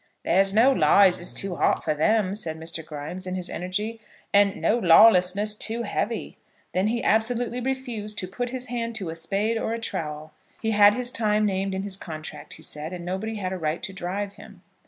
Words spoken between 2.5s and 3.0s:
Mr.